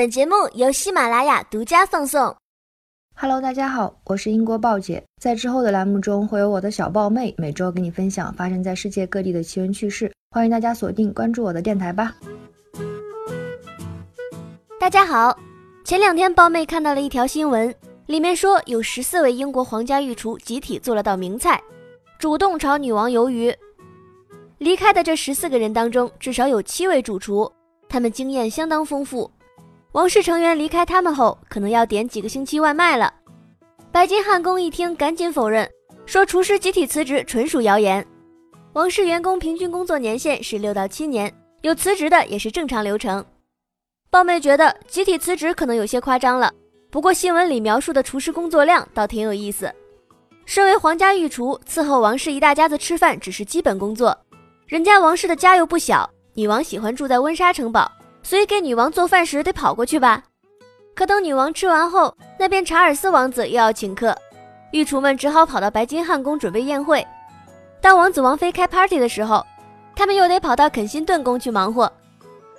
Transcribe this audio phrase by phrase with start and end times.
[0.00, 2.34] 本节目由喜马拉雅独家放送。
[3.14, 5.04] Hello，大家好，我是英国豹姐。
[5.20, 10.10] 在之后的栏目中，会有我的小豹妹每周给你分享发生在世界各地的奇闻趣事。
[10.30, 12.16] 欢迎大家锁定关注我的电台吧。
[14.80, 15.38] 大家好，
[15.84, 17.74] 前两天豹妹看到了一条新闻，
[18.06, 21.62] 里面说有十四位英国皇家御厨集体做了道名菜，
[22.18, 23.54] 主动炒女王鱿鱼。
[24.56, 27.52] 离开的这十四个人当中，至少有七位主厨，
[27.86, 29.30] 他们经验相当丰富。
[29.92, 33.12] 王室成员离开他们后，可能要点几个星期外卖了。
[33.90, 35.68] 白金汉宫一听，赶紧否认，
[36.06, 38.06] 说厨师集体辞职纯属谣言。
[38.72, 43.24] 王室员工平均工作年限是六到七年，有辞职的也是正常流程。
[44.10, 46.52] 豹妹觉得集体辞职可能有些夸张了，
[46.88, 49.72] 不过新闻里描述的厨师工作量倒挺有意思。
[50.46, 54.16] 身为皇家御厨，伺候王室一大家子吃饭只是基本工作。
[54.68, 57.90] 人家王室的家又不小，女王喜欢住在温莎城堡。
[58.22, 60.22] 所以给女王做饭时得跑过去吧。
[60.94, 64.16] 可等女王吃完后，那边查尔斯王子又要请客，
[64.72, 67.06] 御厨们只好跑到白金汉宫准备宴会。
[67.80, 69.46] 当王子王妃开 party 的时候，
[69.96, 71.90] 他们又得跑到肯辛顿宫去忙活。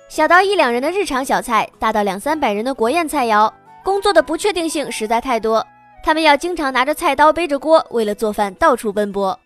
[0.08, 3.50] 小到一两人的日常小菜，大到两三百人的国宴菜肴，
[3.84, 5.64] 工作的不确定性实在太多。
[6.02, 9.38] 他们要经常拿着菜刀背着锅，为了做饭到处奔波。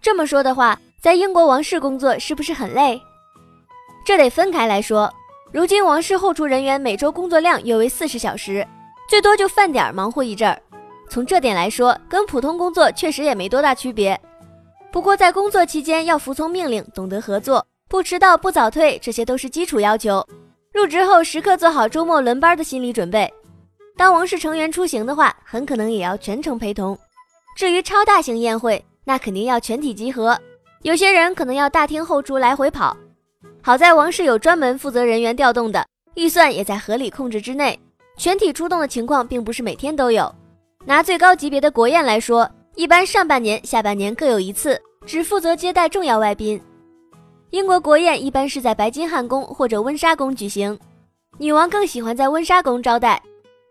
[0.00, 3.00] 这么说的话，在英国王室工作是不是很累？
[4.04, 5.12] 这得分开来说。
[5.52, 8.66] 如今王室后厨人员每周工作量约为四十小时，
[9.08, 10.60] 最多就饭点儿忙活一阵儿。
[11.08, 14.20] 从这点来说，跟普通工作确实也没多大区别。
[14.90, 20.26] 不过在工作期间要服从命令，懂得合作，不迟到不早退，这些都是基础要求。
[20.72, 23.32] 入职后时刻做好周末轮班的心理准备。
[23.96, 26.98] 当王室成员出行的话，很可能也要全程陪同。
[27.56, 30.36] 至于超大型宴会，那肯定要全体集合，
[30.82, 32.94] 有些人可能要大厅后厨来回跑。
[33.66, 37.76] 好在王室有专门负责人员调动的，预算也在合理控制之内。
[38.16, 40.32] 全体出动的情况并不是每天都有。
[40.84, 46.62] 拿最高级别的国宴来说，一般上半年、下半年各有一次，只负责接待重要外宾。
[47.50, 50.78] 英国国宴一般是在白金汉宫或者温莎宫举行，
[51.36, 53.20] 女王更喜欢在温莎宫招待。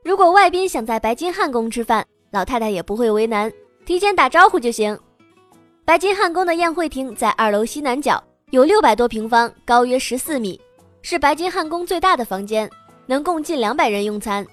[0.04, 3.50] 如果外宾想在白金汉宫吃饭，老太太也不会为难，
[3.86, 5.00] 提前打招呼就行。
[5.86, 8.22] 白金汉宫的宴会厅在二楼西南角。
[8.52, 10.62] 有六百多平方，高约十四米，
[11.02, 12.70] 是白金汉宫最大的房间，
[13.08, 14.46] 能供近两百人用餐。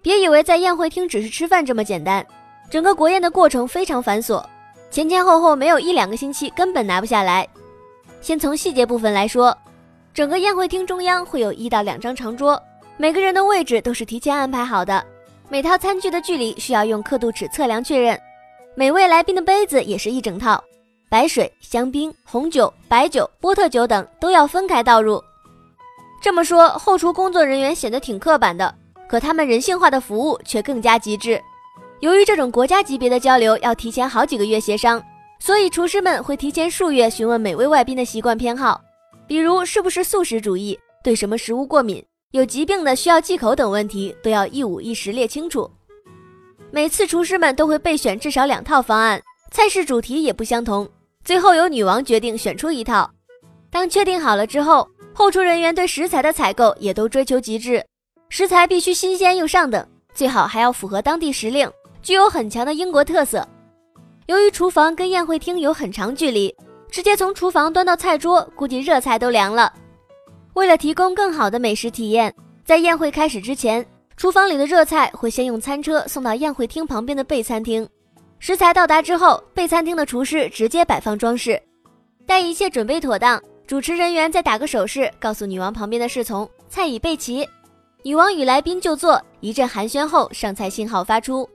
[0.00, 2.26] 别以为在宴会厅只是吃饭这么简单，
[2.70, 4.42] 整个国宴的过程非常繁琐，
[4.90, 7.46] 前前后后没有一两个星期根本拿不下来。
[8.22, 9.56] 先从细节部分来说，
[10.14, 12.60] 整个宴会厅中央会有一到两张长桌，
[12.96, 15.04] 每个人的位置都是提前安排好的，
[15.50, 18.18] 每套餐具的距离需要用刻度尺测量确认，
[18.74, 20.64] 每位来宾的杯子也是一整套。
[21.12, 25.22] 白水、香槟、红酒、白酒、波特酒等都要分开倒入。
[26.22, 28.74] 这么说，后厨工作人员显得挺刻板的，
[29.10, 31.38] 可他们人性化的服务却更加极致。
[32.00, 35.04] 由于这种国家级别的交流要提前好几个月协商，
[35.38, 38.80] 所以厨师们会提前数月询问每位外宾的习惯偏好，
[39.26, 45.70] 比如是不是素食主义、对什么食物过敏、有疾病的需要忌口等问题，都要一五一十列清楚。
[46.70, 50.88] 每次厨师们都会备选至少两套方案，菜式主题也不相同。
[51.24, 53.10] 最后由女王决定选出一套。
[53.70, 57.84] 当确定好了之后，后厨人员对食材的采购也都追求极致，
[58.28, 61.70] 食材必须新鲜又上等，最好还要符合当地时令，
[62.02, 63.46] 具有很强的英国特色。
[64.26, 66.54] 由于厨房跟宴会厅有很长距离，
[66.90, 69.72] 直接从厨房端到菜桌，估计热菜都凉了。
[70.54, 72.34] 为了提供更好的美食体验，
[72.64, 73.84] 在宴会开始之前，
[74.16, 77.88] 厨房里的热菜会先用餐车送到宴会厅旁边的备餐厅。
[78.42, 81.62] 食材到达之后，备餐厅的厨师直接摆放装饰。
[82.26, 87.48] 待一切准备妥当，主持人员再打个手势，告诉女王旁边的侍从菜已备齐。
[88.02, 91.48] 女王与来宾就坐，一阵寒暄后，上菜信号发出，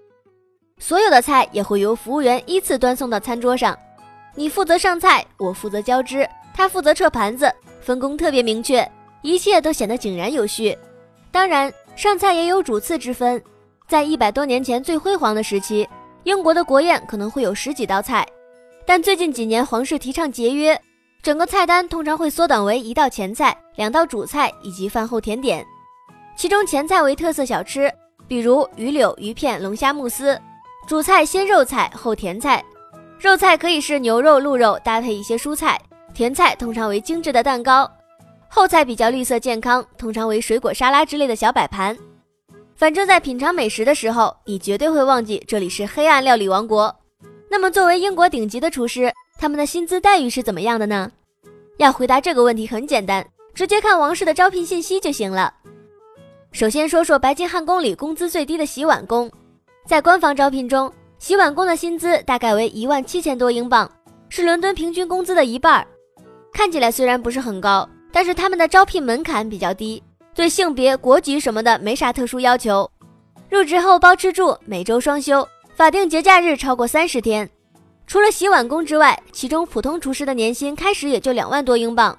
[0.79, 3.77] 所有的菜也会由服务员依次端送到餐桌上。
[4.33, 8.89] 你负责上菜，我负责浇汁，他负责撤盘子，分工特别明确，
[9.23, 10.77] 一切都显得井然有序。
[11.33, 13.43] 当然，上菜也有主次之分，
[13.89, 15.85] 在一百多年前最辉煌的时期。
[16.27, 18.27] 英国的国宴可能会有十几道菜，
[18.85, 20.77] 但最近几年皇室提倡节约，
[21.23, 25.65] 整个菜单通常会缩短为一道前菜、两道主菜以及饭后甜点。
[26.35, 27.89] 其中前菜为特色小吃，
[28.27, 30.37] 比如鱼柳、鱼片、龙虾慕斯；
[30.85, 32.61] 主菜先肉菜后甜菜，
[33.17, 35.77] 肉菜可以是牛肉、鹿肉搭配一些蔬菜；
[36.13, 37.89] 甜菜通常为精致的蛋糕；
[38.49, 41.97] 后菜比较绿色健康，通常为水果沙拉之类的小摆盘。
[42.77, 46.95] 反正，在品尝美食的时候，你绝对会忘记这里是黑暗料理王国。
[47.49, 51.11] 那么，作为英国顶级的厨师，他们的薪资待遇是怎么样的呢？
[51.77, 53.25] 要回答这个问题很简单，
[53.55, 55.51] 直接看王室的招聘信息就行了。
[56.51, 59.31] 首先说说白金汉宫里工资最低的洗碗工，
[59.87, 63.89] 在官方招聘中，洗碗工的薪资大概为一万七千多英镑，
[64.29, 65.87] 是伦敦平均工资的一半儿。
[66.53, 70.01] 看起来虽然不是很高，但是他们的招聘门槛比较低，
[70.37, 72.87] 对性别、国籍什么的没啥特殊要求。
[73.49, 75.45] 入职后包吃住，每周双休，
[75.75, 77.49] 法定节假日超过三十天。
[78.05, 82.15] 除了洗碗工之外，其中普通厨师的年薪开始也就两万多英镑，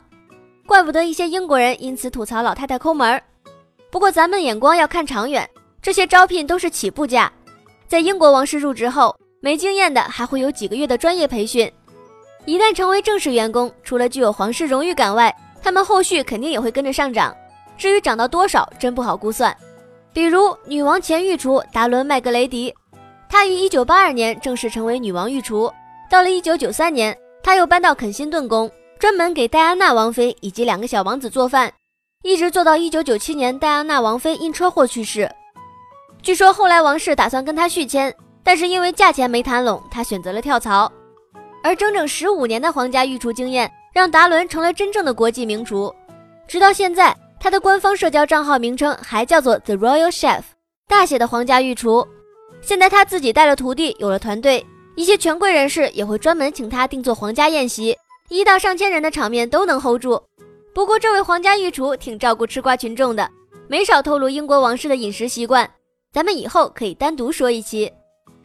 [0.67, 3.23] 怪不得一些英国人因此吐槽老太太抠门儿。
[3.89, 5.49] 不过咱们眼光要看长远，
[5.81, 7.33] 这些招聘都是起步价。
[7.87, 11.71] 在英国王室入职后，没经验的还会有几个月的专业培训。
[12.47, 15.33] 一旦成为正式员工，除了具有皇室荣誉感外，
[15.63, 17.33] 他们后续肯定也会跟着上涨。
[17.79, 19.57] 至于涨到多少，真不好估算。
[20.13, 22.75] 比如女王前御厨达伦·麦格雷迪，
[23.29, 25.73] 她于1982年正式成为女王御厨。
[26.11, 31.73] 到了1993年，她又搬到肯辛顿宫，专门给戴安娜王妃以及两个小王子做饭。
[32.25, 35.31] 一直做到一九九七年，戴安娜王妃因车祸去世。
[36.21, 40.91] 据说后来王室打算跟她续签，但是因为价钱没谈拢，她选择了跳槽。
[41.63, 45.95] 而整整十五年的皇家御厨经验，让达伦成了真正的国际名厨。
[46.49, 50.43] 直到现在，他的官方社交账号名称还叫做 The Royal Chef，
[50.89, 52.07] 大写的皇家御厨。
[52.61, 57.97] 现在他自己带了徒弟，有了团队，一些权贵人士也会专门请他定做皇家宴席，
[58.29, 60.21] 一到上千人的场面都能 hold 住。
[60.75, 63.29] 不过，这位皇家御厨挺照顾吃瓜群众的，
[63.69, 65.69] 没少透露英国王室的饮食习惯。
[66.13, 67.91] 咱们以后可以单独说一期。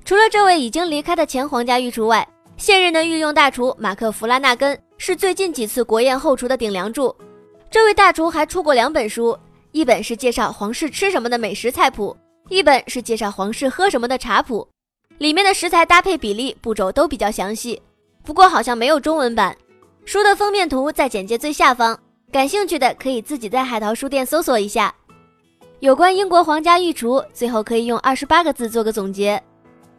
[0.06, 7.16] 除了这位已经离开的前皇家御厨外，现任的御用大厨马克·弗拉纳根是最近几次国宴后厨的顶梁柱。
[7.74, 9.36] 这位大厨还出过两本书，
[9.72, 12.16] 一本是介绍皇室吃什么的美食菜谱，
[12.48, 14.70] 一本是介绍皇室喝什么的茶谱。
[15.18, 17.81] 里面的食材搭配比例、步骤都比较详细，
[18.24, 19.58] 不过好像没有中文版。
[20.06, 22.00] 书的封面图在简介最下方。
[22.31, 24.94] 感兴趣的可以自己在海淘书店搜索一下。
[25.80, 29.42] 有关英国皇家御厨，最后可以用二十八个字做个总结：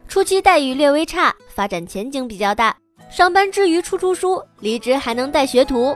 [0.07, 2.73] 初期待遇略微差，发展前景比较大。
[3.09, 5.93] 上班之余出出书，离职还能带学徒。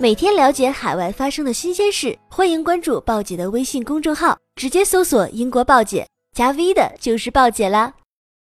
[0.00, 7.92] 每天了解海外发生的新鲜事，欢迎关注鲍姐的微信公众号，直接搜索“英国鲍姐”，加 V 的就是鲍姐啦。